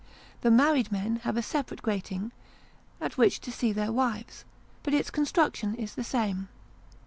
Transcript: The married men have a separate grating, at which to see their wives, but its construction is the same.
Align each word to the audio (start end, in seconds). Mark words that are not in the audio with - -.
The 0.41 0.49
married 0.49 0.91
men 0.91 1.17
have 1.17 1.37
a 1.37 1.43
separate 1.43 1.83
grating, 1.83 2.31
at 2.99 3.19
which 3.19 3.39
to 3.41 3.51
see 3.51 3.71
their 3.71 3.91
wives, 3.91 4.45
but 4.81 4.95
its 4.95 5.11
construction 5.11 5.75
is 5.75 5.93
the 5.93 6.03
same. 6.03 6.49